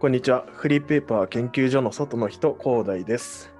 [0.00, 0.46] こんにちは。
[0.54, 3.52] フリーペーパー研究所の外の人、広大です。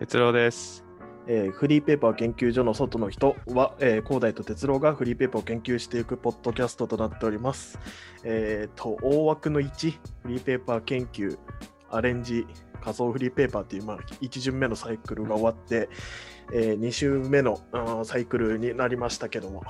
[0.00, 0.84] 哲郎です。
[1.28, 7.78] えーフリーペーパー研究所の外の人は、えー広大と哲郎がフリーペーパーを研究していくポッドキャストとなっております。
[8.24, 9.90] えーと、大枠の1、
[10.22, 11.38] フリーペーパー研究、
[11.90, 12.44] アレンジ、
[12.82, 15.88] 仮想フリーペーパーっていう、まあ、1巡目のサイクルが終わって、
[16.52, 17.60] え2週目の
[18.04, 19.62] サイクルになりましたけども、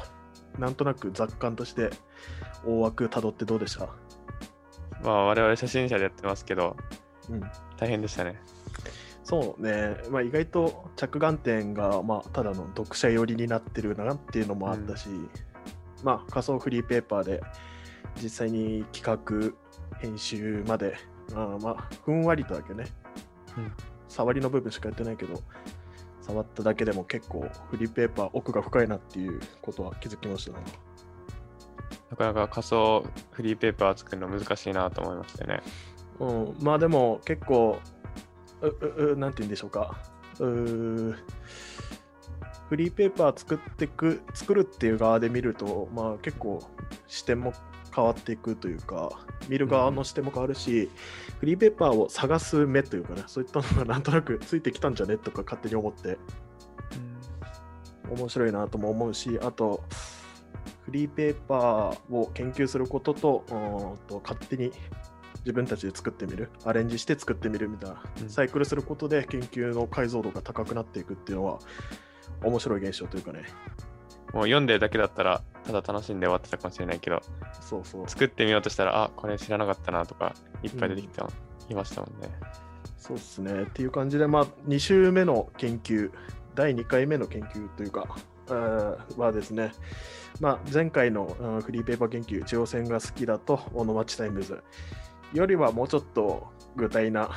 [0.59, 1.90] なんとなく雑感として
[2.64, 3.90] 大枠たどってどうでした？
[5.02, 6.76] まあ我々初心者でやってますけど、
[7.30, 7.43] うん
[7.76, 8.40] 大変でしたね。
[9.22, 15.11] そうね、まあ、意外と着眼点が、まあ、ただの読者寄りになってるなっていうのもあったし、
[16.03, 17.42] まあ、仮想フリーペーパーで
[18.22, 19.53] 実際に企
[19.92, 20.96] 画、編集まで、
[21.34, 22.86] まあ、まあ、ふんわりとだけね、
[23.58, 23.72] うん
[24.08, 25.40] 触りの部分しかやってないけど、
[26.22, 30.64] 触っただけでも結構フリーペーパー奥が深いなっていうことは気づきましたね。
[32.11, 35.62] なかなか仮想フリーペーパー作るの難しいなと思いましたよね。
[36.20, 37.78] うん、まあでも結構、
[38.61, 39.97] うううなんて言うんでしょうか。
[40.41, 41.17] うー
[42.69, 46.62] フリーペーパー作ってく作るっていう側で見ると、まあ、結構
[47.06, 47.55] 視点も
[47.95, 49.11] 変わっていくというか、
[49.48, 50.91] 見る側の視点も変わるし、
[51.41, 56.19] フリーペーパーを探す目というかね、そういったのがなんとなくついてきたんじゃねとか勝手に思って、
[58.11, 59.83] 面白いなとも思うし、あと、
[60.84, 64.73] フリーペーパーを研究することと、と勝手に
[65.41, 71.59] 自分たちで作ってみる、アレンジして作ってみるみたいな、うんサイクルすることで研究の解像度が高くなっていくっていうのは、
[72.42, 73.45] 面白い現象というかね、
[74.33, 77.20] もう読んでるだけだったら、ただ楽しんで終わってたかもしれないけど、
[77.61, 81.29] そうそう、作ってみようとしたら、あ、これ知らなかったなとか、いっぱい出てきた、
[81.69, 82.29] いましたもんね。
[82.97, 83.62] そうっすね。
[83.62, 86.11] っていう感じで、まあ、2週目の研究、
[86.55, 89.73] 第2回目の研究というか、えーはですね、
[90.41, 94.63] まあ、前回のうんフリーペーパー研究、地方線が好きだと、オノマチタイムズ
[95.33, 97.31] よりはもうちょっと具体な、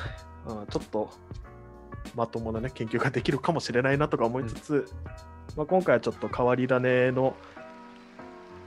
[0.46, 1.10] うんちょっと
[2.16, 4.88] まともな、ね、研究ができるかもしれないなとか思いつつ、
[5.56, 7.36] まあ、今回はちょっと変わり種の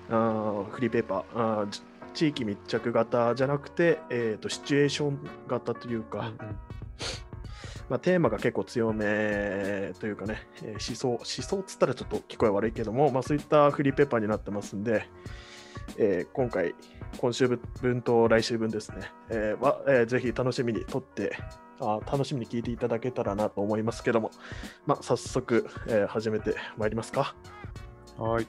[0.09, 1.81] うんフリーペーパー、
[2.13, 6.55] 地域密着型じゃなくて、えー、とシチュエーション型というか、うんうん
[7.89, 15.07] まあ、テーマが結構強めというかね、えー思想、思想っつったらちょっと聞こえ悪いけども、まあ、そういったフリーペーパーになってますんで、
[15.97, 16.73] えー今回、
[17.19, 17.47] 今週
[17.81, 21.37] 分と来週分ですね、えーはえーぜひ楽しみにとって
[21.79, 24.31] あ、楽しみに聞いていただけたらなと思いますけども、
[24.87, 27.35] まあ、早速、えー始めてまいりますか。
[28.17, 28.47] はい。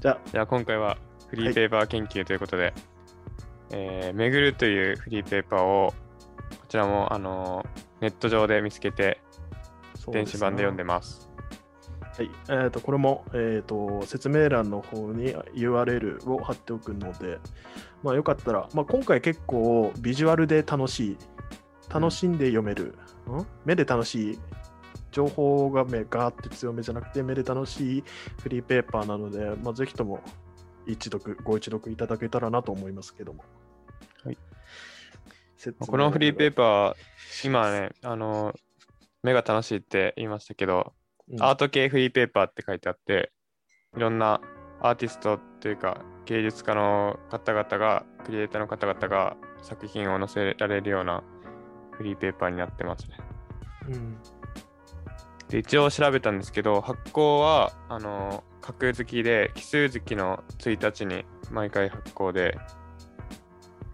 [0.00, 0.96] じゃあ、じゃあ今回は
[1.28, 2.72] フリーペーパー研究ということで、
[3.72, 5.92] えーめぐるというフリーペーパーを、
[6.50, 9.20] こちらも、あのーネット上で見つけて、
[10.12, 11.28] 電子版で読んででます。
[12.18, 17.38] はい、えー、とこれも、えー、と説明欄の方に URL を貼っておくので、
[18.02, 21.16] まあ、よかったら、まあ、今回結構ビジュアルで楽しい、
[21.88, 22.96] 楽しんで読める、
[23.28, 23.46] ん？
[23.64, 24.38] 目で楽しい、
[25.12, 28.04] 情報が目ガーって強めじゃなくて、目で楽しい
[28.42, 30.20] フリーペーパーなので、まあ、ぜひとも
[30.86, 33.44] 一読、ご一読いただけたらなと思いますけども。
[35.78, 36.94] このフリーペーーパー、
[37.46, 38.56] 今ね、あのー
[39.22, 40.92] 目が楽しいって言いましたけど、
[41.30, 41.42] うん。
[41.42, 43.32] アート系フリーペーパーって書いてあって、
[43.96, 44.40] いろんな
[44.80, 51.22] アーティストというか芸術家の方々が、クリエイターの方々が作品を載せられるような
[51.92, 53.16] フリーペーパーになってますね。
[53.88, 54.18] うん。
[55.48, 62.56] で一応調べたんですけど、発行は、あの、架空月で、奇数月の1日に毎回発行で、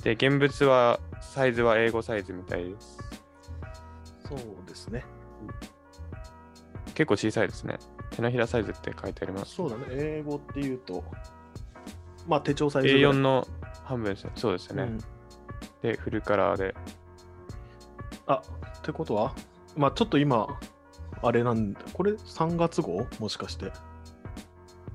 [0.04, 2.98] で、現物は、サイズは英語サイズみたいです。
[4.28, 4.38] そう
[4.68, 5.04] ですね。
[6.94, 7.78] 結構小さいですね。
[8.10, 9.54] 手のひらサイズって書いてあります。
[9.54, 11.02] そうだね、英語っていうと、
[12.28, 13.48] まあ手帳サイズぐらい A4 の
[13.82, 14.32] 半分ですね。
[14.36, 14.84] そうですね。
[14.84, 14.98] うん
[15.82, 16.74] で、フルカラーで。
[18.26, 18.42] あ
[18.78, 19.34] ってことは、
[19.76, 20.46] まあちょっと今、
[21.22, 23.06] あれなんだ、これ3月号？
[23.18, 23.72] もしかして。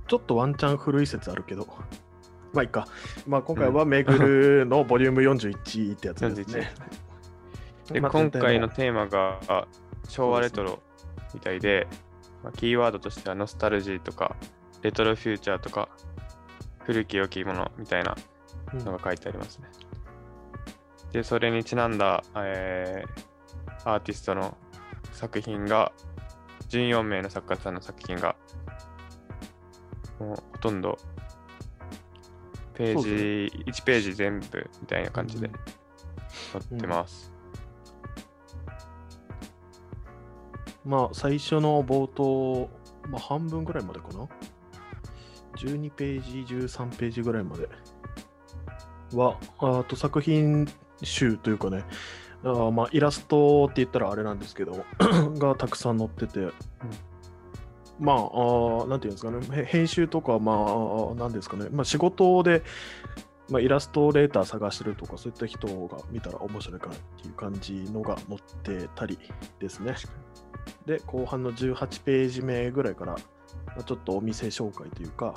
[0.08, 1.68] ちょっとワンチャン古い説あるけど。
[2.54, 2.88] まあいいか。
[3.28, 6.72] まあ今回はめぐるのボリューム41ってやつですね。
[7.92, 9.68] で、まあ今回のテーマが
[10.08, 10.80] 昭和レトロ
[11.34, 11.88] みたいで、
[12.44, 14.36] まあ、キーワードとしてはノスタルジーとか、
[14.82, 15.90] レトロフューチャーとか、
[16.80, 18.16] 古き良きものみたいな
[18.74, 19.68] ののが書いてありますね。
[21.12, 23.30] で、それにちなんだ、えー
[23.86, 24.58] アーティストの
[25.14, 25.92] 作品が、
[26.70, 28.36] 14名の作家さんの作品が、
[30.20, 30.98] もうほとんど、
[32.80, 35.54] ページ、1ページ全部みたいな感じでうん
[36.62, 37.34] 載ってます。
[40.86, 42.70] まあ最初の冒頭、
[43.10, 44.30] まあ半分ぐらいまでかな
[45.58, 47.68] ？12ページ、13ページぐらいまで。
[49.14, 50.66] は、あと作品
[51.04, 51.84] 集というかね、
[52.46, 54.86] あまあ、イラストって言ったらあれなんですけど、
[55.38, 56.48] がたくさん載ってて、
[58.00, 62.64] まああ、なんていうんですかね、へ編集とか、まあ、なんですかね、まあ、仕事で、
[63.50, 69.18] まあ、イラストレーター探してるとか、そういった人が見たら面白いかなっていう感じのが載ってたり
[69.60, 69.96] ですね。
[70.86, 73.20] で、後半の18ページ目ぐらいから、ま
[73.80, 75.36] あ、ちょっとお店紹介というか、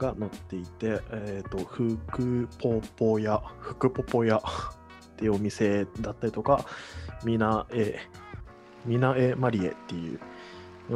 [0.00, 4.42] が載っていて、えっ、と、ふくぽぽ屋、ふくぽぽ屋 っ
[5.16, 6.64] ていうお店だったりとか、
[7.24, 7.98] みなえ、
[8.86, 10.20] みなえマリエっていう、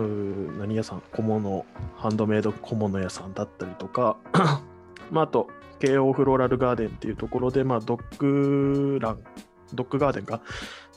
[0.03, 1.03] う何屋さん？
[1.13, 1.65] 小物、
[1.97, 4.17] ハンドメイド小物屋さんだったりとか、
[5.11, 5.49] まあ、あと、
[5.79, 9.19] 京王フローラルガーデンっていうところで、まあ、ドッグラン、
[9.75, 10.41] ドッグガーデンか、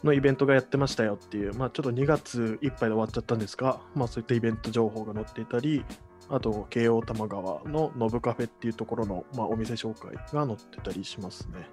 [0.03, 5.83] のイベントがやってましたよっていう、まあ、ちょっと2月いっぱいで終わっちゃったんですが、まあ、そういったイベント情報が載っていたり、
[6.29, 11.67] あと、京王多摩川のノブカフェっていうところの、まあ、お店紹介が載ってたりしますね。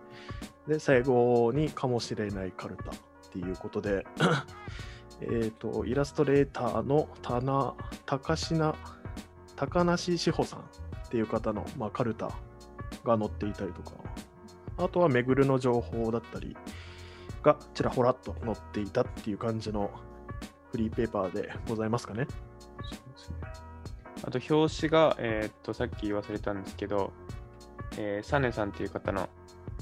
[0.68, 2.94] で、最後に、かもしれないカルタっ
[3.32, 4.06] ていうことで、
[5.20, 7.74] えっと、イラストレーターの田名
[8.04, 8.74] 高品
[9.56, 10.62] 高梨志保さんっ
[11.08, 12.30] ていう方の、まあ、カルタ
[13.04, 13.92] が載っていたりとか、
[14.76, 16.56] あとはめぐるの情報だったり
[17.42, 19.90] がちらほらっと載っていたっていう感じの
[20.72, 22.26] フリーペーパーでございますかね。
[24.24, 27.12] あと表紙が、えーっと、さっき言われたんですけど、
[27.96, 29.28] えーサネさんっていう方の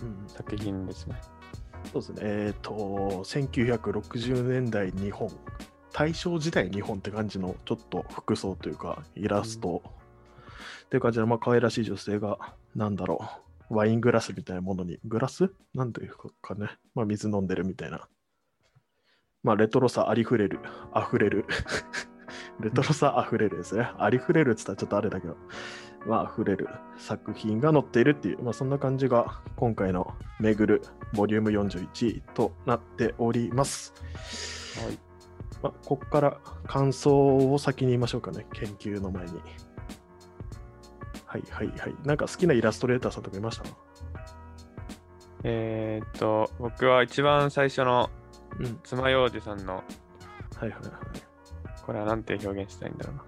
[0.02, 1.20] うん、作品ですね。
[1.92, 2.20] そうですね。
[2.22, 2.72] えっ、と、
[3.24, 5.30] 1960年代日本、
[5.92, 9.82] 大正時代日本って感じのちょっと服装というか、イラスト、
[10.86, 12.38] っていう感じで、まあ、可愛らしい女性が、
[12.76, 13.24] なんだろ
[13.70, 18.08] う、ワイングラスみたいなものに、グラスなんていうかね、まあ、水飲んでるみたいな。
[19.42, 20.60] まあ、レトロさありふれる、
[20.92, 21.46] あふれる。
[22.60, 23.90] レトロさあふれるですね。
[23.96, 25.36] ありふれるって言ったらちょっとあれだけど、
[26.06, 26.69] まあ、あふれる
[26.99, 30.82] 作品が載っているっていう、まあ、そんな感じが今回のめぐる
[31.14, 33.94] ボリューム41となっております。
[34.84, 34.99] はい。
[35.62, 39.40] まあ、ここから感想を先に言いましょうかね、研究の前に。
[41.26, 41.94] はいはいはい。
[42.05, 43.64] なんか好きなイラストレーターさんとかいました？
[45.44, 48.10] えーっと、僕は一番最初の
[48.58, 48.78] うん。
[48.82, 49.84] 爪楊枝さんの、はい
[50.64, 50.81] はいはい。
[51.87, 53.25] これはなんて表現したいんだろうな。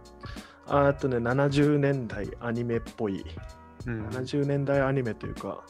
[0.67, 3.25] あとね、70年代アニメっぽい、
[3.87, 4.07] うん。
[4.09, 5.65] 70年代アニメというか、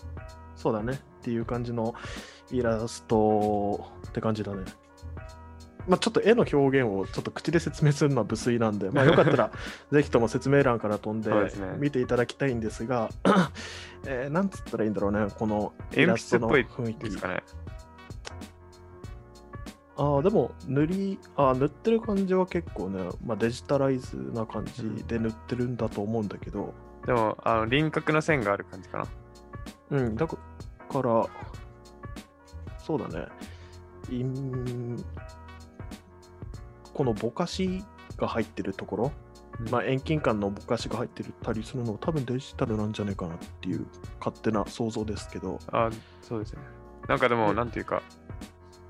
[0.57, 1.95] そうだねっていう感じの
[2.51, 4.65] イラストって感じだね。
[5.87, 9.51] まあ、ちょっと絵の表現をちょっと口で説明するのは無粋なんで、まあ、よかったら
[9.93, 11.31] ぜひとも説明欄から飛んで
[11.79, 13.11] 見ていただきたいんですが、
[14.07, 17.19] えーなんつったらいいんだろうね、このイ鉛ラストの筆っぽい雰囲気です。
[17.19, 17.43] かね。
[19.97, 26.75] ああ、でも塗り、あー塗ってる感じは結構ね、まあ、デジタライズな感じで塗ってるんだと思うんだけど、
[27.07, 29.07] でも、あの輪郭の線がある感じかな。
[29.91, 30.37] うん、だか
[30.95, 31.27] ら、
[32.79, 33.27] そうだね。
[36.93, 37.83] このぼかし
[38.17, 39.13] が入ってるところ、
[39.71, 43.87] まあ、遠近感のぼかしが入ってるたりするの多分デジタルなんじゃないかなっていう
[44.19, 45.91] 勝手な想像ですけど、あ、
[46.21, 46.63] そうですね。
[47.09, 48.03] なんかでも、うんなんていうか、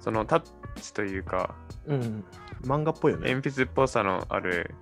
[0.01, 0.43] そのタッ
[0.81, 1.55] チというか、
[1.87, 2.25] うん、
[2.63, 3.31] 漫画っぽいよね。
[3.31, 4.75] 鉛筆っぽさのある、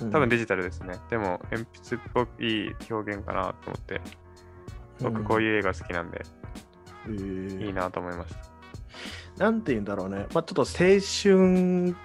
[0.00, 0.94] うん多分デジタルですね。
[1.10, 4.00] でも、鉛筆っぽい表現かなと思って、
[5.00, 6.18] 僕こうういう映画好きなんで、
[7.08, 8.34] ん、えーいいなと思いまし
[9.36, 9.44] た。
[9.44, 11.96] なんて言うんだろうね、まあ、ちょっと青春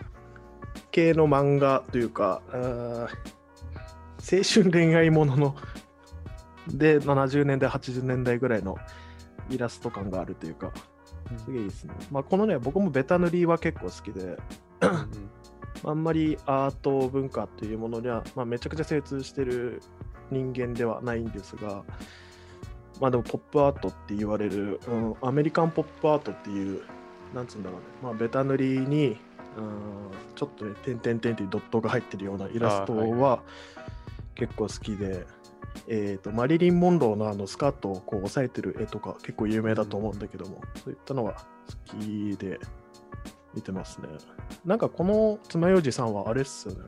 [0.92, 3.10] 系の漫画というか、青
[4.44, 5.56] 春恋愛ものの
[6.68, 8.78] で70年代、80年代ぐらいの
[9.50, 10.72] イラスト感があるというか、
[11.40, 11.94] すげえいいですね。
[12.12, 14.38] まあ、このね、僕もベタ塗りは結構好きで、うん
[15.86, 19.82] あんまりアート文化っていうものには、まあ、めちゃくちゃ精通してる
[20.32, 21.84] 人間ではないんですが、
[23.02, 26.82] まあでもポップアートって言われる、うん、アメリカンポップアートっていう、
[27.34, 29.18] なんつうんだろうね、まあ、ベタ塗りに、
[29.58, 33.42] うん、ちょっとね、点々点っていうドットが入ってるようなイラストは
[34.36, 35.26] 結構好きで、
[35.88, 41.34] えー、とマリリン・モンローのあのスカートをこう押さえてる絵とか結構有名だと思うんだけども、そういったのは
[41.92, 42.60] 好きで
[43.54, 44.08] 見てますね。
[44.66, 46.80] なんかこの爪楊枝さんはあれっすよね。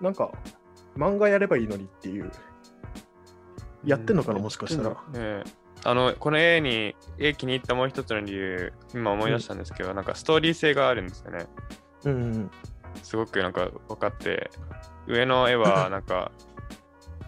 [0.00, 0.30] なんか
[0.96, 2.30] 漫画やればいいのにっていう。
[3.84, 4.96] やってんのかな、うんもしかしたら。
[5.14, 11.46] ええあのこの絵に絵気に入ったもう一つの理由今思い出したんですけど、なんかストーリー性があるんですよね
[12.04, 12.50] うんうん
[13.02, 14.50] すごくなんか分かって
[15.06, 16.32] 上の絵はなんか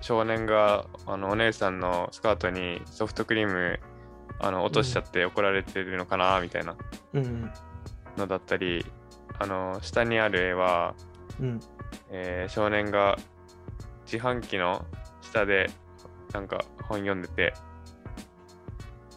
[0.00, 3.78] 少年があのお姉さんのスカートにソフトクリーム
[4.38, 6.76] あの落としちゃって怒られてるのかなみたいな
[8.16, 8.87] のだったり
[9.38, 10.95] あの下にある絵は、
[11.38, 11.61] うん
[12.11, 13.19] えー少年が
[14.11, 14.85] 自販機の
[15.21, 15.71] 下で
[16.33, 17.54] なんか本読んでて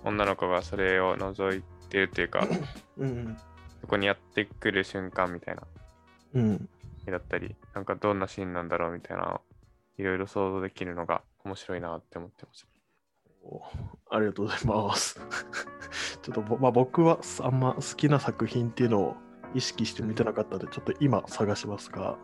[0.03, 2.47] 女の子がそれを覗いてるというか、
[2.97, 3.37] うん。
[3.81, 5.63] そこにやってくる瞬間みたいな
[6.33, 6.69] うん。
[7.07, 9.39] 絵だったり、なんかどんなシーンなんだろうみたいな
[9.97, 12.67] いろいろ想像できるのが面白いなって思ってました。
[13.45, 13.61] お
[14.09, 15.19] ありがとうございます。
[16.21, 19.15] ちょっとぼ、まあ、僕はあんま好きな作品っていうのを
[19.53, 22.17] 意識して見てなかったので、ちょっと今探しますが、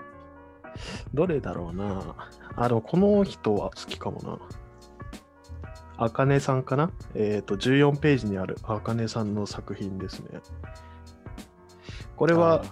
[1.14, 2.14] どれだろうな。
[2.56, 4.38] あ、でもこの人は好きかもな。
[5.98, 6.90] あかねさんかな？
[7.14, 10.40] えっ、と、14ページにあるあかねさんの作品ですね。
[12.16, 12.62] これは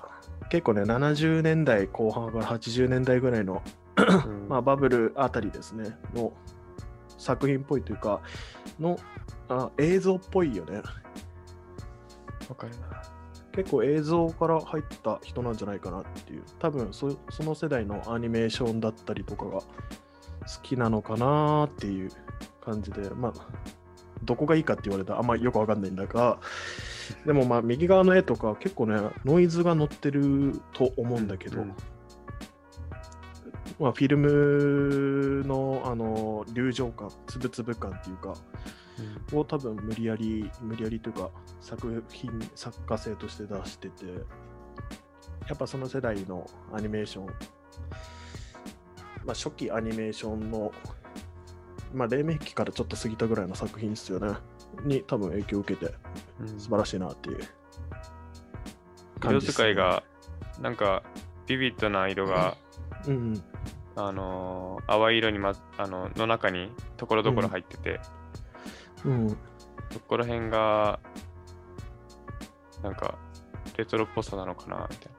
[0.51, 3.84] 結構ね、70年代後半から80年代ぐらいのうん
[4.49, 6.33] まあ、バブルあたりですね、の
[7.19, 8.21] 作品っぽいというか、
[8.81, 8.99] の
[9.49, 10.83] あ映像っぽいよね。
[12.49, 13.03] わかるな。
[13.53, 19.67] 結構映像から入った人なんじゃないかなっていう、多分そその世代のアニメーションだったりとかが好
[20.63, 22.11] きなのかなっていう
[22.65, 23.33] 感じで、まあ、
[24.25, 26.41] どこがいいかって言われたらあんまりよくわかんないんだが、
[27.25, 31.75] でもまあ右側の絵とか結構ね、ノイズが乗ってると思うんだけど、うん
[33.79, 38.35] まあ、フィルムのあの流浄感、つぶつぶ感っていうか、
[39.33, 44.05] を多分無理やり、無理やりというか、作品、作家性として出してて、
[45.49, 47.35] やっぱその世代のアニメーション、まあ、
[49.35, 50.73] 初期アニメーションの、
[51.93, 54.37] まあ、黎明期からちょっと過ぎたぐらいの作品ですよね、
[54.85, 55.95] に多分影響を受けて、
[56.41, 56.61] うん。
[56.61, 57.39] 素晴らしいなっていう。
[57.39, 57.47] 色
[59.21, 60.03] 感じですね、使いが、
[60.61, 61.03] なんか、
[61.47, 62.57] ビビッドな色が、
[63.07, 63.43] うんうん、
[63.97, 68.01] あのー淡い色にまず、あの、の中に、ところどころ入ってて、
[69.05, 69.37] うん、
[69.91, 70.99] そこら辺が、
[72.83, 73.17] なんか、
[73.77, 75.13] レトロっぽさなのかな、みたい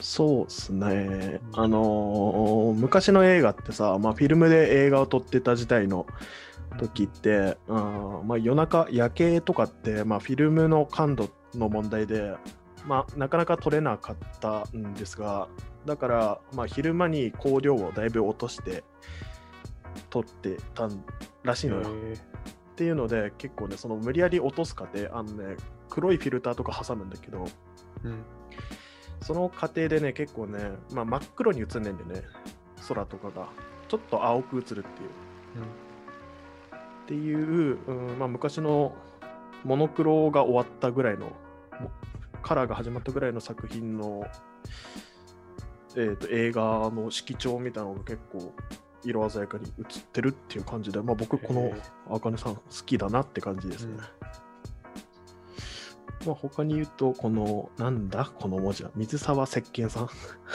[0.00, 1.40] そうっすね。
[1.54, 1.60] うん。
[1.60, 6.06] あのー昔の映画ってさ、まあ、フィルムで映画を撮ってた時代の
[6.78, 8.26] 時って、うん。
[8.26, 12.34] まあ、夜中、夜景とかって、まあ、フィルムの感度の問題で、
[12.86, 15.48] まあ、なかなか撮れなかったんですが、
[15.86, 18.84] だから、まあ、昼間に光量をだいぶ落として
[20.10, 21.04] 撮ってたん
[21.42, 21.88] らしいのよ。
[21.88, 25.56] っていうので、結構ね、その無理やり落とす過程、あのね、
[25.88, 27.50] 黒いフィルターとか挟むんだけど、ー
[28.04, 28.24] うん
[29.20, 32.22] その過程でね、結構ね、まあ、真っ黒に映んないんでね、
[32.86, 33.48] 空とかが。
[33.88, 34.84] ちょっと青く映るっていう。
[37.04, 38.94] っていう、うんまあ、昔の
[39.64, 41.26] モノクロが終わったぐらいの、
[41.80, 41.90] も
[42.42, 44.26] カラーが始まったぐらいの作品の、
[45.96, 48.52] えー、と映画の色調みたいなのが結構
[49.04, 51.74] 色鮮やかに映ってるっていう感じで、まあ、僕、このへ
[52.10, 53.98] あかねさん好きだなって感じですね。
[56.26, 60.08] まあ、他に言うと、この、なんだ、この文字は、水沢石鹸さん。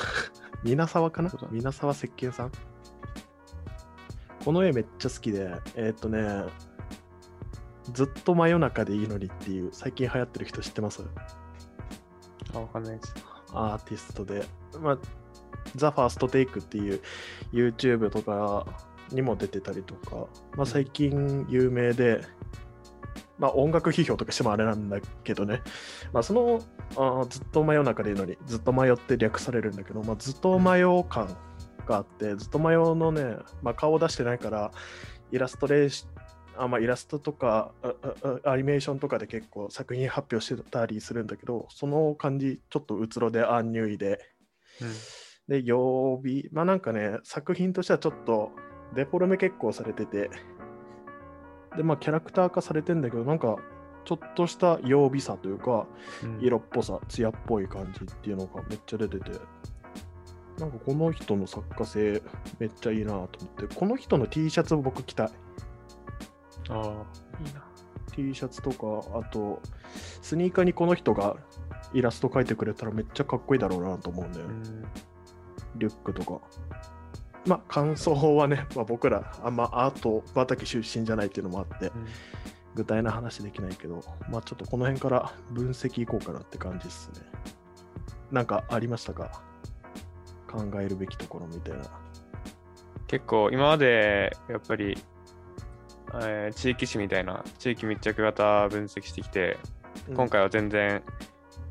[0.64, 1.30] 皆沢かな？
[1.30, 2.52] そうだ皆沢石鹸さん？
[4.44, 6.52] この絵めっちゃ好きで、えーっとね、
[7.94, 11.04] ずっと真夜中でいいのにっていう、最近流行ってる人知ってます？
[12.54, 13.14] あ、わかんないです。
[13.54, 14.48] アーティストで。
[14.82, 14.98] まあ、
[15.76, 17.02] ザ・ファーストテイクっていう
[17.52, 18.66] YouTube とか
[19.12, 22.22] にも出てたりとか、まあ、最近有名で、
[23.38, 25.62] まあ、音楽批評とかしてもあれなんだけどね、
[26.14, 26.62] まあ、その
[26.96, 31.36] あーずっと真夜中でいいのに、ずっと迷って略されるんだけど、まあ、ずっと迷う感
[31.86, 34.72] があって、ずっと迷うのね、まあ、顔を出してないから、
[35.32, 36.06] イラストレーシ
[36.58, 37.72] あまあ、イラストとか
[38.44, 44.20] アニメーションとかで結構作品発表してたりするんだけど、その感じ、ちょっとうつろでアンニュイで、
[45.50, 48.52] で、曜日、まあなんかね、作品としてはちょっと
[48.96, 50.30] デフォルメ結構されてて、
[51.76, 53.58] で、まあキャラクター化されてんだけど、なんか
[54.06, 55.88] ちょっとした曜日さというか、
[56.24, 59.32] うん色っぽさ、艶っぽい感じっていうのがめっちゃ出てて、
[60.60, 62.22] なんかこの人の作家性
[62.60, 63.30] めっちゃいいなと思っ
[63.68, 65.30] て、この人の T シャツを僕着たい。
[66.70, 66.84] ああ、
[67.44, 67.66] いいな。
[68.12, 69.62] T シャツとか、あと、
[70.22, 71.38] スニーカーにこの人が
[71.94, 74.54] イラスト描いてくれたらめっちゃかっこいいだろうなと思うんだよね。
[74.54, 75.09] うん
[75.76, 76.40] リュックとか。
[77.46, 82.06] まあ、感想はね、 まあ、僕らあんまアート畑出身じゃないっていうのもあって、うん
[82.76, 87.22] 具体な話できないけど、まあちょっとこの辺から分析いこうかなって感じですね。
[88.32, 89.42] なんかありましたか？
[90.50, 91.84] 考えるべきところみたいな。
[93.08, 94.96] 結構今までやっぱり、
[96.22, 99.58] えー地域史みたいな地域密着型分析してきて、
[100.16, 101.04] 今回は全然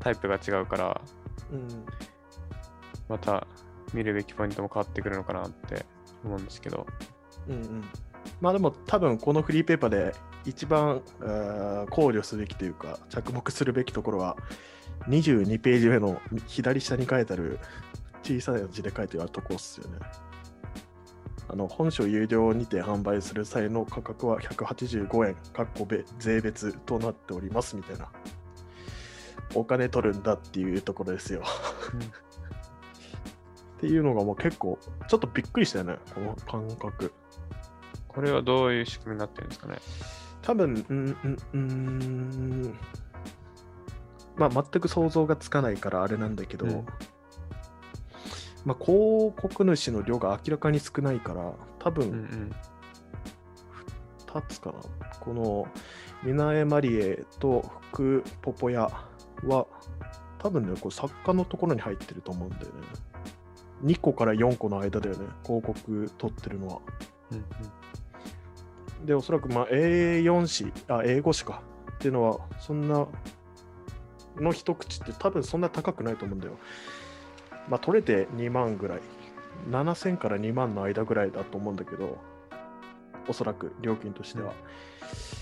[0.01, 1.01] タイプが違うから
[1.51, 1.85] うん、
[3.07, 3.47] また
[3.93, 5.85] 見るべきポイントも変わってくるのかなって
[6.23, 6.85] 思うんですけど
[7.47, 7.83] うんうん。
[8.41, 10.13] まあでも多分このフリーペーパーで
[10.45, 14.37] 一番あー考慮すべきというか着目するべきところは
[15.07, 17.59] 22ページ目の左下に書いてある
[18.23, 19.99] 小さい字で書いてあるところっすよね。
[21.51, 28.11] あの本書有料にて販売する際の価格は185円、かっこべ税別となっておりますみたいな。
[29.55, 31.41] お金取るんだっていうところですよ。
[33.79, 37.13] っていうのがもう結構、ちょっとびっくりしたよね、この感覚。
[38.09, 39.77] これはどういう仕組みになってるんですかね？
[40.41, 42.79] 多分、うん、うん、うん、
[44.35, 46.85] まあ、全く想像がつかないからあれなんだけど、うん
[48.65, 52.51] まあ、広告主の量が明らかに少ないから、多分、うんうん。
[54.27, 54.79] 2つかな。
[55.21, 55.67] この、
[56.23, 58.89] ミナエマリエと福ポポヤ
[59.45, 59.65] は、
[60.39, 62.71] 多分ね、こう作家のところに入ってると思うんだよね。
[63.83, 66.79] 2個から4個の間だよね、広告取ってるのは。
[67.31, 67.45] うん
[69.05, 73.07] で、おそらくまあ A4 紙、あ、英語詞かっていうのは、そんな
[74.35, 76.57] の一口って多分そんな高くないと思うんだよ。
[77.69, 79.01] まあ、取れて2万ぐらい。
[79.69, 82.17] 7000から2万の間ぐらいだと思うんだけど、
[83.29, 84.51] おそらく料金としては。
[84.51, 84.57] うん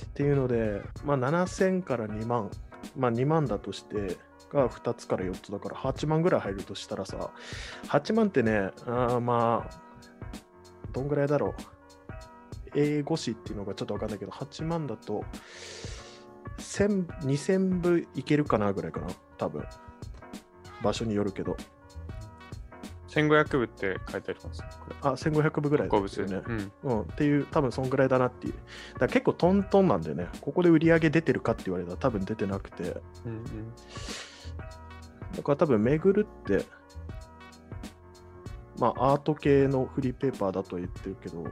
[0.07, 2.49] っていうので、まあ、7000から2万、
[2.95, 4.17] まあ、2万だとして、
[4.51, 7.31] が2つから4つだから8万ぐらい入るとしたらさ、
[7.87, 9.79] 8万ってね、あーまあ、
[10.91, 11.53] どんぐらいだろう。
[12.75, 15.23] 英語詞っていうのがちょっとわかんないけど、8万だと、
[16.59, 19.65] 1000 2000部いけるかなぐらいかな、多分。
[20.83, 21.55] 場所によるけど。
[23.07, 24.63] 1500部って書いてあります？
[25.01, 25.89] あ、1500部ぐらい。
[25.89, 26.41] ですよね。
[26.45, 26.71] うん。
[26.83, 28.53] うん、っていう、多分そんぐらいだなっていう。
[28.53, 33.73] だから結構トントンなんでね、ここで売り上げ出てるかって言われたら多分出てなくて、うんうん。
[35.35, 36.65] だから多分巡るって、
[38.79, 41.43] まあアート系のフリーペーパーだとは言ってるけど、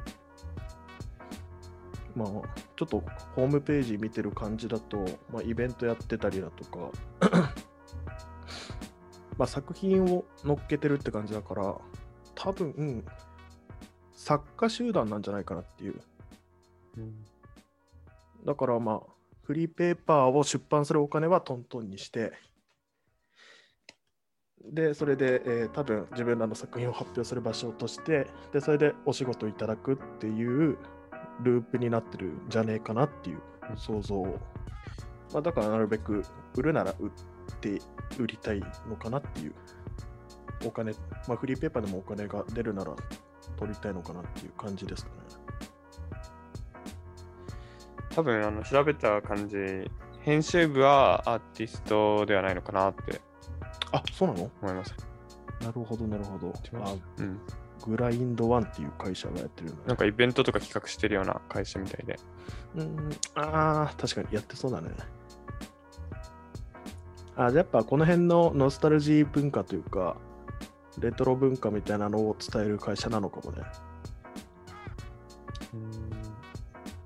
[2.16, 2.28] まあ
[2.76, 3.04] ちょっと
[3.36, 4.98] ホームページ見てる感じだと、
[5.32, 6.92] まあ、イベントやってたりだとか、
[9.38, 11.78] まあ作品を載っけてるって感じだから、
[12.36, 13.06] 多分、
[14.12, 16.02] 作家集団なんじゃないかなっていう。
[16.98, 17.26] うん
[18.46, 19.02] だからまあ、
[19.44, 22.32] フリーペーパーを出版するお金はトントンにして、
[24.72, 30.78] で、それで、えー多分自分らの作品を発表する場所として、で、それでお仕事いただくっていう
[31.42, 33.42] ループになってるんじゃねえかなっていう
[33.76, 34.40] 想像を。
[35.34, 36.24] まあ、だからなるべく
[36.56, 37.10] 売るなら売っ
[37.60, 37.82] て
[38.18, 39.54] 売りたいのかなっていう。
[40.66, 40.94] お金、
[41.28, 42.96] まあ、フリーペーパーでもお金が出るなら
[43.58, 45.16] 取りたいのかなっていう感じですかね。
[48.16, 49.58] 多分あの調べた感じ、
[50.22, 53.20] 編集部はアーティストではないのかなって
[53.96, 54.52] あ、そうなの？
[54.62, 54.96] 思います。
[55.62, 56.54] なるほど、なるほど。
[56.84, 57.40] あうん。
[57.86, 62.20] グラインドワンっていう会社がやってるんだなんかイベントとか企画してるような会社みたいで。
[62.76, 64.90] うん、ああ、確かにやってそうだね。
[67.38, 70.16] あじゃあやっぱこの辺のノスタルジー文化というか、
[71.00, 73.64] レトロ文化みたいなのを伝える会社なのかもね。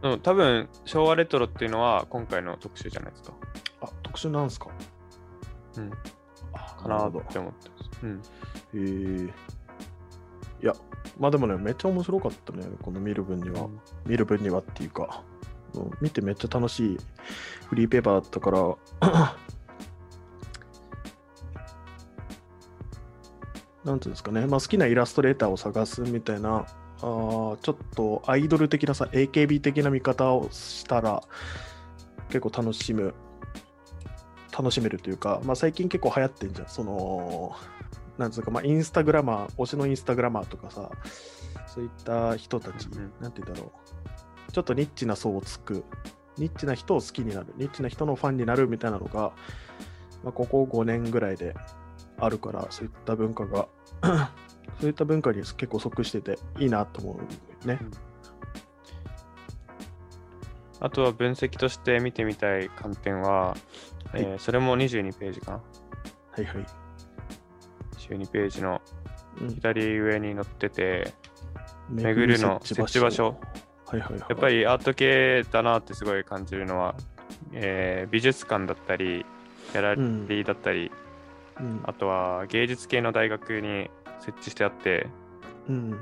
[0.01, 3.33] うん、多分昭和レトロっていうのは今回の特集じゃないですか。
[3.81, 4.69] あ、特殊なんすか？
[5.77, 5.91] うん。
[6.79, 8.05] あかなって思ってます。
[8.05, 8.17] うん。
[8.17, 9.33] へえ。
[10.61, 10.73] いや、
[11.17, 13.67] まあでもね、めっちゃ面白かったね、この見る分には。
[14.05, 15.23] 見る分にはっていうか、
[15.75, 16.97] うん見てめっちゃ楽しい
[17.67, 18.75] フリーペーパーだったから、
[23.85, 26.65] なんていうんですかね、まあ、好きなイラストレーターを探すみたいな、
[27.01, 31.21] あーちょっとアイドル的なさ、AKB 的な見方をしたら、
[32.29, 33.13] 結構楽しむ、
[34.59, 37.55] 楽しめるというか、まあ、最近結構流行ってんじゃん、その、
[38.17, 40.91] なんつうか、まあ、インスタグラマー、推しのインスタグラマーとかさ、
[41.65, 43.11] そういった人たち、うんうん。
[43.21, 43.71] なんて言うんだろ
[44.49, 45.85] う、ちょっとニッチな層をつく、
[46.37, 49.31] ニッチな人を好きになる、ニッチな人のファンになるみたいなのが、
[50.25, 51.55] まあ、ここ5年ぐらいで
[52.17, 53.69] あるから、そういった文化が、
[54.81, 57.17] そういった文化に結構即してていいなと思
[57.63, 57.79] うね。
[60.81, 63.55] あとは分析として見てみたい観点は、
[64.11, 65.57] はいえーそれも22ページかな。
[65.57, 65.63] は
[66.41, 66.65] いはい。
[67.97, 68.81] 22ページの
[69.41, 71.13] うん左上に載ってて、
[71.89, 73.39] 巡るの設置場所。
[73.85, 74.19] はいはいはい。
[74.29, 76.95] やっぱりアート系だなってすごい感じるのは、
[77.53, 79.25] えー美術館だったり、
[79.73, 80.91] ギャラリーだったり、
[81.59, 85.07] うん、あとは芸術系の大学に設置してあって、
[85.67, 85.99] うん。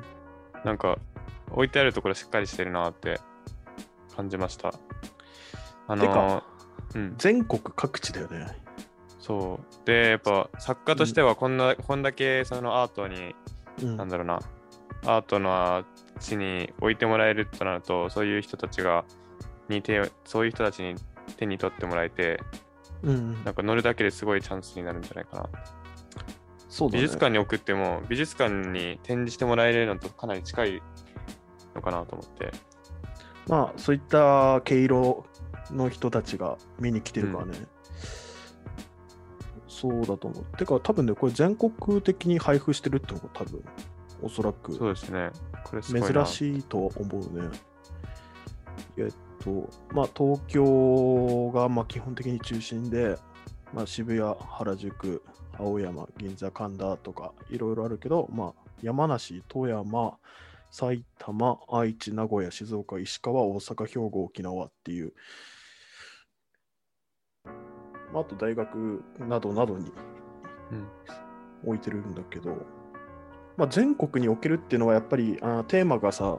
[0.64, 0.98] なんか
[1.52, 3.20] 置いてあるところしっかりしてるなって
[4.16, 4.74] 感じました。
[5.88, 6.44] あの
[6.96, 8.48] うん、全国各地だよね。
[9.20, 9.86] そう。
[9.86, 13.36] で、やっぱ作家としてはこんな、こんだけそのアートに、
[13.82, 14.40] うんなんだろうな、
[15.06, 15.84] アートの
[16.20, 19.06] 地に置いてもらえるとなると、そういう人たちが、
[19.70, 20.96] に手をそういう人たちに
[21.36, 22.40] 手に取ってもらえて、
[23.04, 25.50] うんなんか乗るだけですごいチャンスになるんじゃないかな。
[26.70, 27.02] そうだね。
[27.02, 30.82] 美術館に送っても、美術館に展示してもらえるのとかなり近い
[31.76, 32.52] のかなと思って。
[33.48, 35.26] まあ、そういった毛色
[35.72, 37.54] の人たちが見に来てるからね。
[39.68, 40.58] そうだと思う。
[40.58, 43.64] てか、多分ね、これ全国的に配布してるってのが多分、
[44.22, 45.30] おそらくそうですね。
[45.66, 45.82] これ。
[45.82, 47.50] 珍しいとは思うね。
[48.98, 53.18] えっと、まあ、東京がまあ基本的に中心で、
[53.74, 55.24] まあ、渋谷、原宿、
[55.58, 60.18] 青山、銀座、神田とかいろいろあるけど、まあ、山梨、富山、
[60.80, 65.14] 埼玉、愛知、名古屋、静岡、石川、大阪、兵庫、沖縄っていう、
[68.14, 69.92] まあ、あと大学などなどに
[70.72, 70.88] うん。
[71.66, 72.56] 置いてるんだけど、
[73.58, 76.38] まあ、全国に置けるっていうのはやっぱりあーテーマがさ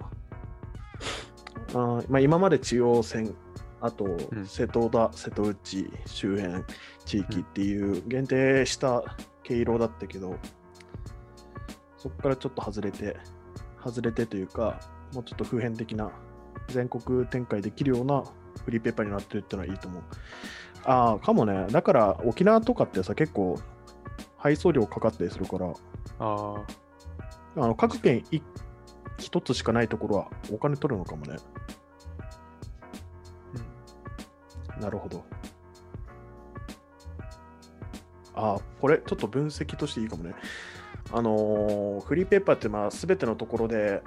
[1.70, 3.35] あー、まあ、今まで中央線
[3.81, 4.46] あとん。
[4.46, 6.62] 瀬戸田、瀬戸内周辺
[7.05, 9.03] 地域っていう限定した
[9.42, 10.37] 毛色だったけど、
[11.96, 13.16] そこからちょっと外れて
[13.90, 14.81] 外れてというか
[15.12, 16.11] もうちょっと普遍的な
[16.68, 18.24] 全国展開できるような
[18.64, 20.03] フリーペーパーになってるっていうのはいいと思う
[20.85, 23.59] ああかもねだから沖縄とかってさ結構
[24.37, 25.74] 配送料かかったりするからあ
[26.18, 26.55] あ、
[27.57, 28.40] あの各県い
[29.18, 31.37] 一つしかないところはお金取るのかもね。
[34.81, 35.24] なるほど。
[38.35, 40.35] あ、これちょっと分析としていいかもね。
[41.12, 44.03] あのーフリーペーパーってまあ全てのところで、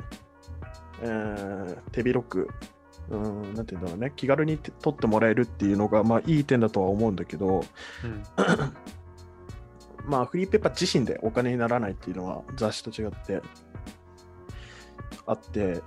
[1.02, 2.50] えー手広く、
[3.10, 7.62] うん、なんていうんだろうね、気軽にて取ってもらえるっていうのが、まあいい点だとは思うんだけど、
[8.04, 8.24] うん。
[10.06, 13.42] まあフリーペーパー自身でお金にならないっていうのは雑誌と違って
[15.26, 15.82] あって、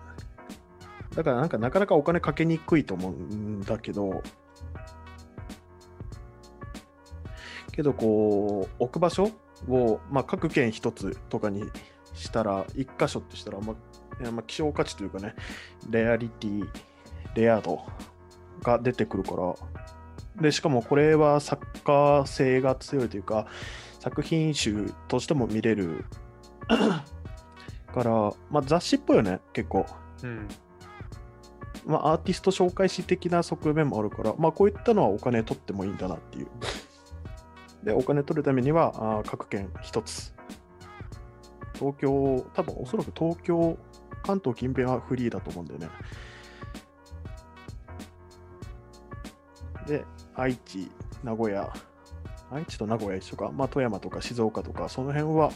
[1.14, 4.22] だからなんかなかなかお金かけにくいと思うんだけど、
[7.72, 9.30] けどこう、置く場所
[9.68, 11.64] を、まあ、各県一つとかに
[12.14, 13.74] したら、一箇所ってしたら、ま
[14.26, 15.34] あまあ、希少価値というかね、
[15.90, 16.68] レアリティ、
[17.34, 17.84] レア度
[18.62, 19.54] が出てくるから、
[20.40, 23.46] で、しかもこれは作家性が強いというか、
[24.00, 26.04] 作品集としても見れる
[27.92, 28.10] から、
[28.50, 29.86] まあ、雑誌っぽいよね、結構。
[30.22, 30.48] うん。
[31.86, 36.48] まあ、アーティスト紹介誌的な側面もあるから、まあ、こういったのはお金取ってもいいんだなっていう。
[37.84, 40.34] で、お金取るためには、あ各県一つ。
[41.74, 43.76] 東京、多分おそらく東京、
[44.22, 45.88] 関東近辺はフリーだと思うんだよね。
[49.86, 50.90] で、愛知、
[51.22, 51.72] 名古屋、
[52.50, 55.52] 愛知と名古屋一緒か、まあ、富山とか静岡とか、その辺は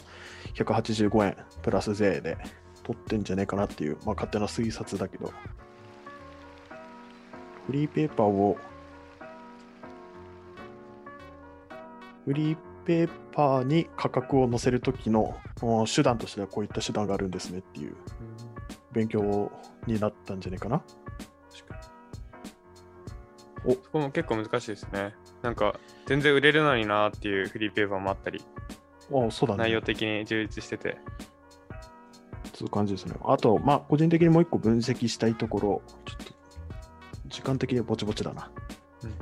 [0.53, 2.37] 185円プラス税で
[2.83, 5.31] 取ってんじゃねえかなっていう、まあ、勝手な推察だけど。
[7.65, 8.57] フリーペーパーを、
[12.29, 17.95] フリーペーパーに価格を載せるときのお手段としてはこういった手段があるんですねっていう
[18.91, 19.51] 勉強
[19.87, 20.83] になったんじゃないかな。
[23.65, 25.15] おそこも結構難しいですね。
[25.41, 28.45] なんか、全然売れるのになーっていうフリーペーパーもあったり、
[29.11, 29.63] あそうだね。
[29.63, 30.97] 内容的に充実してて。
[32.53, 33.15] そういう感じですね。
[33.23, 36.33] あと、まあ、個人的にもう一個分析したいところ、ちょっと、
[37.27, 38.51] 時間的にぼちぼちだな。
[39.03, 39.13] うん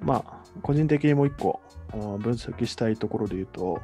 [0.00, 1.60] まあ、個人的にもう一個、
[1.92, 3.80] 分析したいところで言うと、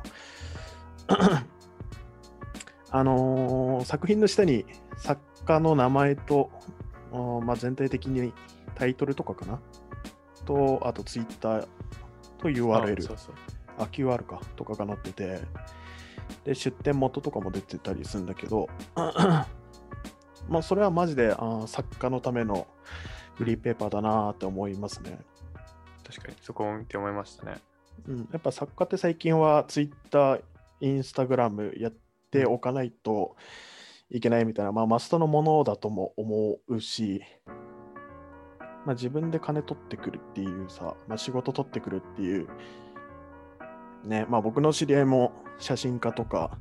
[2.91, 4.65] あのー作品の下に
[4.97, 6.51] 作家の名前と、
[7.45, 8.33] まあ、全体的に
[8.75, 9.61] タイトルとかかな？
[10.45, 11.69] と、あとツイッター
[12.39, 13.03] と URL あ。
[13.03, 13.35] そうそう。
[13.79, 15.41] あ、QR かとかがなってて、
[16.45, 18.69] で、出店元とかも出てたりするんだけど、
[20.49, 22.67] まあ、それはマジであー作家のための
[23.35, 25.19] フリーペーパーだなーって思いますね。
[26.07, 27.57] 確かに、そこを見て思いましたね。
[28.09, 30.41] うん、やっぱ作家って最近は Twitter、
[30.81, 31.93] Instagram やっ
[32.31, 33.37] ておかないと
[34.11, 37.23] いけないみたいな、まあ、マストのものだとも思うし、
[38.85, 42.49] まあ、自分で金取ってくるっていうさ、まあ、仕事取ってくるっていう、
[44.05, 46.59] ね、まあ僕の知り合いも写真家とか、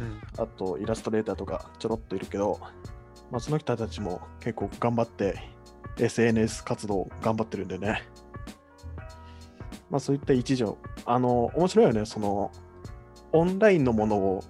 [0.00, 0.20] うん。
[0.42, 2.60] あとイラストレーターとかちょろっといるけど、
[3.30, 5.38] まあ、その人たちも結構頑張って
[5.98, 8.02] SNS 活動頑張ってるんでね。
[9.92, 10.72] まあそういった一助。
[11.04, 12.06] あの、面白いよね。
[12.06, 12.50] その、
[13.32, 14.44] オンラインのものを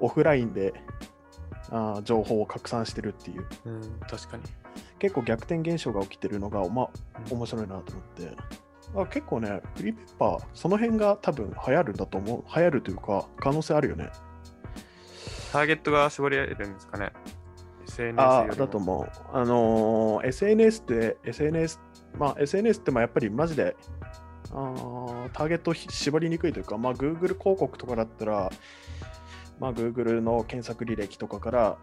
[0.00, 0.74] オフラインで
[1.70, 4.42] あー情報を拡散してるっていう、うん、確かに。
[4.98, 6.88] 結構逆転現象が起きてるのが、まあ
[7.30, 8.36] うん面白いなと思って。
[8.94, 12.44] あ結構ね、フリーペーパー、その辺が多分流行るんだと思う。
[12.56, 14.10] 流行るというか、可能性あるよね。
[15.52, 17.12] ターゲットが絞りれるんですかね。
[17.86, 19.10] SNS あだと思う。
[19.32, 21.80] あのー SNS って、SNS、
[22.18, 23.76] まあ SNS ってまあやっぱりマジで、
[24.56, 28.50] あーターゲットひ絞りにくいというか、まあ Google 広告とかだったら、
[29.60, 31.78] まあ Google の検索履歴とかから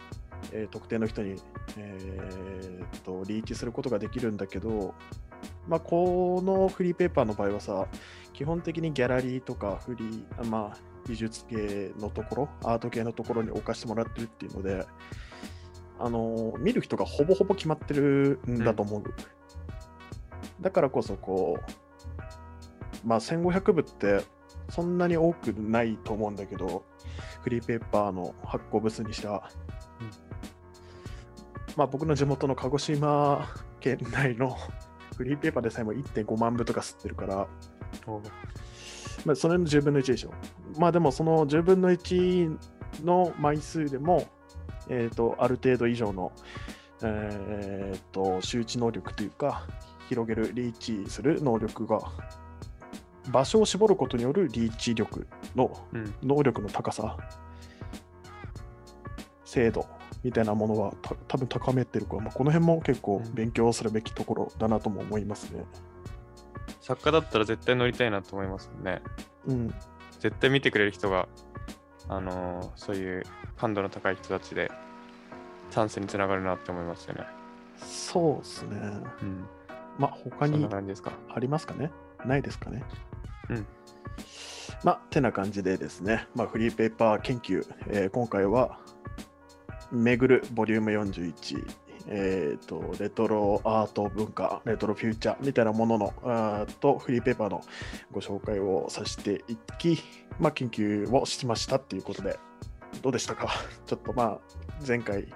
[0.51, 1.41] えー特定の人に、
[1.77, 4.93] えーっとリーチすることができるんだけど、
[5.67, 7.87] まあ、このフリーペーパーの場合はさ、
[8.33, 14.85] 基本的にギャラリーとかフリー、あまあ、美術系のところ、アート系のところに置かしてもらってるっていうので、
[15.99, 19.03] あの見る人がほぼほぼ決まってるんだと思う。
[20.59, 21.82] だからこそ、こう、
[23.03, 24.23] まあ、1500部って
[24.69, 26.85] そんなに多くないと思うんだけど、
[27.41, 29.49] フリーペーパーの発行部数にしては。
[30.01, 30.33] うん
[31.75, 33.47] まあ、僕の地元の鹿児島
[33.79, 34.55] 県内の
[35.17, 37.47] フリーペーパーでさえも1.5万部とか吸ってるから、
[39.25, 40.33] まあ、それの10分の1でしょ。
[40.77, 42.57] まあでもその10分の1
[43.03, 44.27] の枚数でも、
[44.89, 46.31] えー、とある程度以上の、
[47.03, 49.67] えー、と周知能力というか、
[50.09, 51.99] 広げる、リーチする能力が、
[53.29, 56.13] 場所を絞ることによるリーチ力のうん。
[56.23, 57.17] 能力の高さ、
[59.45, 59.85] 精度
[60.23, 65.63] みたいなものはた多分高めてるから、まあ、この辺も結構うん勉強するべきところだなとも思いますね。
[66.81, 69.01] 作家だったら絶対乗りたいなと思いますね。
[69.47, 69.73] うん、
[70.19, 71.27] 絶対見てくれる人が、
[72.09, 73.23] あのーそういう
[73.57, 74.71] 感度の高い人たちで、
[75.71, 77.25] チャンスにつながるなって思いますよね。
[77.77, 78.77] そうですね。
[79.21, 79.45] うん。
[79.97, 80.67] まあ他に。
[80.73, 81.91] ありますかね？
[82.25, 82.83] ないですかね？
[83.49, 83.65] うん。
[84.83, 88.79] まあ、てな感じでですね、まあ、フリーペーパー研究、えー今回は、
[89.91, 91.65] めぐるボリューム41、
[92.07, 97.61] えーと、レトロアート文化、レトロフューチャーみたいなものの、とフリーペーパーの
[98.11, 99.99] ご紹介をさせていき、
[100.39, 102.37] まあ、研究をしましたっていうことで、
[103.01, 103.49] どうでしたか？
[103.85, 104.39] ちょっとまあ、
[104.85, 105.27] 前回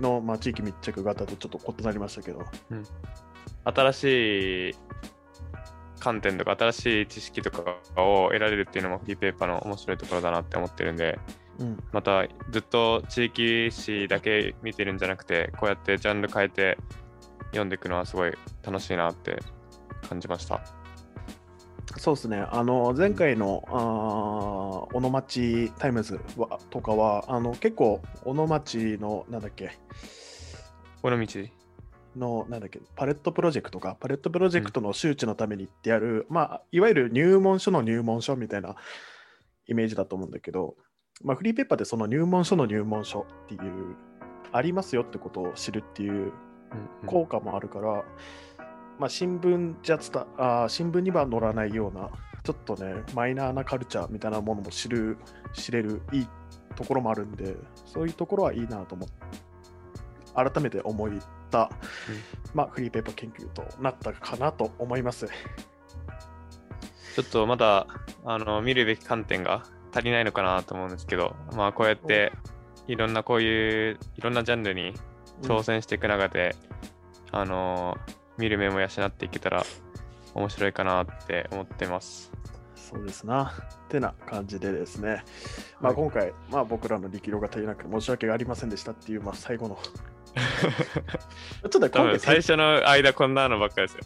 [0.00, 2.44] の、まあ、地域密着型とちょっと異なりましたけど、
[3.64, 4.74] 新しい
[5.98, 11.18] 観点とか新しい知識とかを得られるっていうのもフリーペーパーの面白いところだなって思ってるんで、
[11.58, 16.78] うん、またずっと地域誌だけ見てるんじゃなくて、こうやってジャンル変えて
[17.46, 18.32] 読んでいくのはすごい
[18.62, 19.38] 楽しいなって
[20.08, 20.60] 感じました。
[21.96, 29.72] そうですね、あの前回のあー小野町タイムズはとかはあの結構小野町のなんだっけ？
[31.02, 31.26] この道
[32.16, 33.96] のなんだっけパレットプロジェクトか。
[34.00, 38.76] パレットプロジェクトの周知のためにってやる、まあ、いわゆる入門書の入門書みたいな
[39.66, 40.76] イメージだと思うんだけど、
[41.22, 43.96] まあ、フリーペーパーでその入門書の入門書っていう
[44.52, 46.32] ありますよってことを知るっていううんうん。
[47.06, 48.04] 効果もあるから、
[48.98, 52.10] まあ、新聞じゃ伝あー新聞には載らないような
[52.42, 55.18] ちょっとねマイナーなカルチャーみたいなものも知る
[55.52, 56.28] 知れるいい
[56.76, 59.14] ところもあるんでそういうところはいいなと思って
[60.34, 61.08] 改めて思
[61.48, 61.70] った、
[62.54, 65.26] まあ、フリーペーパー研究となったかなと思います。
[67.16, 67.86] ちょっとまだ
[68.24, 72.32] あの見るべき観点が足りないのかなと思うんですけど、まあこうやって
[72.86, 74.94] いろんなこういういろんなジャンルに
[75.42, 76.54] 挑戦していく中で、
[77.32, 77.96] あの
[78.36, 79.64] 見る目も養っていけたら
[80.34, 82.30] 面白いかなって思ってます。
[82.88, 83.52] そうですな。
[83.86, 85.22] ってな感じでですね、
[85.80, 89.78] まあ、はい今回、まあ、僕らの力量が足りなくて申し訳ありませんでしたっていう、まあ、最後の。
[91.62, 94.00] ちょっと 今回最初の間こんなのばっかりですよ。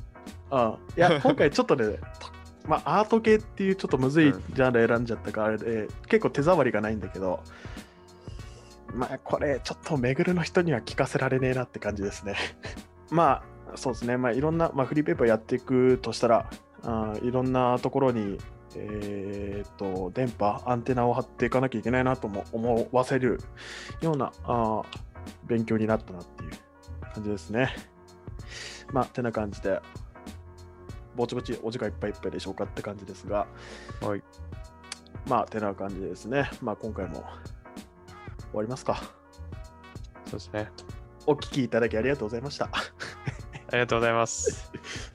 [0.50, 1.98] あいや、今回ちょっとね、と
[2.68, 7.40] まあ、アート系っていうちょっとむずいうんジャンル選んじゃったから、あれで、結構手触りがないんだけど、
[8.94, 12.36] まあ、これ、ちょっとめぐるの人には聞かせられねえなって感じですね。
[13.10, 13.42] ま
[13.72, 16.50] あ、そうですね、まあ、いろんな、まあ、フリーペーパーやっていくとしたら、
[16.84, 18.38] あいろんなところに、
[18.76, 23.40] えーっと、電波、アンテナを張っていかなきゃいけないなとも思わせる
[24.00, 24.82] ようなあ
[25.44, 26.50] 勉強になったなっていう
[27.14, 27.74] 感じですね。
[28.92, 29.80] まあ、てな感じで、
[31.16, 33.46] ぼちぼちお時間いっぱいいっぱいでしょうかって感じですが、
[34.00, 34.22] はい。
[35.26, 37.24] まあ、てな感じでですね、まあ、今回も終
[38.54, 38.96] わりますか。
[40.26, 40.70] そうですね。
[41.26, 42.66] お聞きいただきありがとうございました。
[42.66, 44.72] ありがとうございます。